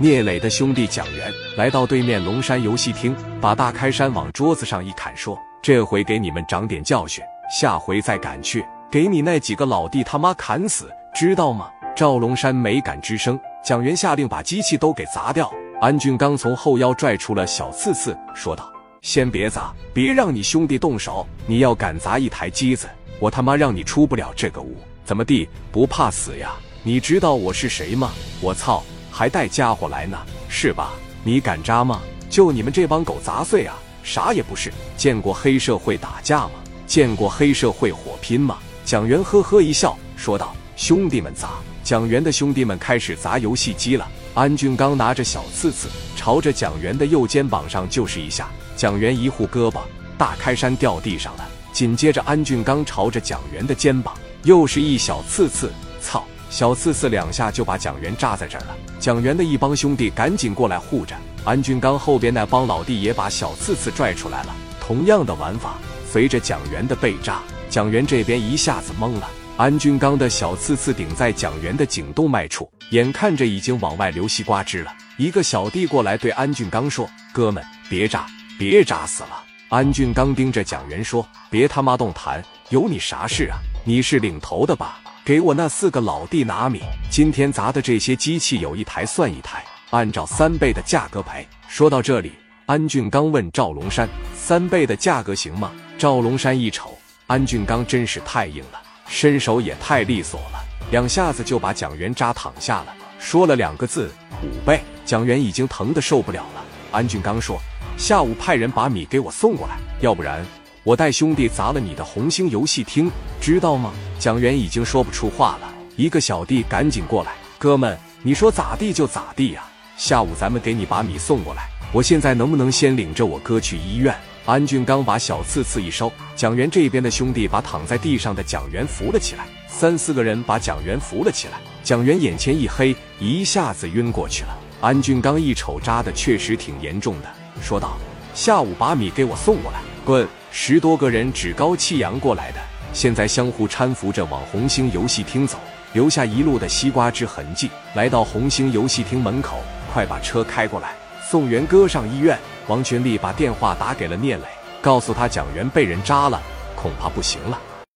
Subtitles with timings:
[0.00, 13.36] 聂磊的兄弟蒋元来到对面龙山游戏厅，把大开山往桌子上一砍，说：“这回给你们长点教训，下回再敢去，给你那几个老弟他妈砍死，知道吗？”赵龙山没敢吱声。
[13.64, 15.52] 蒋元下令把机器都给砸掉。
[15.80, 18.72] 安俊刚从后腰拽出了小刺刺，说道
[19.02, 21.26] ：“先别砸，别让你兄弟动手。
[21.44, 22.88] 你要敢砸一台机子，
[23.18, 24.76] 我他妈让你出不了这个屋。
[25.04, 25.48] 怎么地？
[25.72, 26.52] 不怕死呀？
[26.84, 28.12] 你知道我是谁吗？
[28.40, 28.84] 我操，
[29.18, 30.16] 还带家伙来呢，
[30.48, 30.92] 是吧？
[31.24, 32.00] 你敢扎吗？
[32.30, 33.74] 就你们这帮狗杂碎啊，
[34.04, 34.72] 啥也不是。
[34.96, 36.50] 见过黑社会打架吗？
[36.86, 41.48] 见过黑社会火拼吗？”蒋元呵呵一笑，说道：“兄弟们砸！”
[41.82, 44.06] 蒋元的兄弟们开始砸游戏机了。
[44.34, 48.48] 安俊刚拿着小刺刺，朝着蒋元的右肩膀上就是一下。
[48.76, 49.80] 蒋元一护胳膊，
[50.16, 51.48] 大开山掉地上了。
[51.72, 56.24] 紧接着，安俊刚朝着蒋元的肩膀又是一小刺刺，操！
[56.50, 58.76] 小刺刺两下就把蒋元扎在这儿了。
[58.98, 61.14] 蒋元的一帮兄弟赶紧过来护着。
[61.44, 64.54] 安俊刚后边那帮老弟也把小刺刺拽出来了。
[64.80, 65.76] 同样的玩法，
[66.10, 69.28] 随着蒋元的被扎，蒋元这边一下子懵了。
[69.56, 74.94] 安俊刚的小刺刺顶在蒋元的颈动脉处，眼看着已经往外流西瓜汁了。
[75.16, 78.26] 一个小弟过来对安俊刚说：“哥们，别扎，
[78.58, 83.58] 别扎死了。”安俊刚盯着蒋元说：“别他妈动弹，有你啥事啊？
[83.84, 85.00] 你是领头的吧？
[85.28, 86.80] 给我那四个老弟拿米。
[87.10, 92.32] 今天砸的这些机器有一台算一台，按照三倍的价格赔。”说到这里，
[92.64, 98.80] 安俊刚问赵龙山：“三倍的价格行吗？”赵龙山一瞅，安俊刚真是太硬了。
[99.06, 104.10] 身手也太利索了，两下子就把蒋元扎躺下了，说了两个字：
[104.42, 104.80] 五倍。
[105.04, 106.64] 蒋元已经疼得受不了了。
[106.90, 107.60] 安俊刚说
[107.98, 110.42] ：“下午派人把米给我送过来，要不然
[110.84, 113.10] 我带兄弟砸了你的红星游戏厅，
[113.42, 115.72] 知道吗？”蒋元已经说不出话了。
[115.96, 119.62] 一个小弟赶紧过来：“哥们，你说咋地就咋地呀！
[119.96, 124.14] 下午咱们给你把米送过来，我现在能不能先领着我哥去医院？”
[124.46, 131.54] 安俊刚把小刺刺一收，蒋元这边的兄弟把躺在地上的蒋元扶了起来，三四个人把蒋元扶了起来。
[131.82, 134.58] 蒋元眼前一黑，一下子晕过去了。
[134.80, 137.28] 安俊刚一瞅，扎的确实挺严重的，
[137.60, 137.98] 说道
[138.34, 140.26] ：“下午把米给我送过来。”滚！
[140.50, 142.60] 十多个人趾高气扬过来的，
[142.92, 145.58] 现在相互搀扶着往红星游戏厅走，
[145.92, 147.70] 留下一路的西瓜汁痕迹。
[147.94, 149.60] 来到红星游戏厅门口，
[149.92, 150.94] 快把车开过来，
[151.28, 152.38] 送元哥上医院。
[152.66, 154.44] 王群力把电话打给了聂磊，
[154.82, 156.42] 告诉他蒋元被人扎了，
[156.74, 157.58] 恐怕不行了。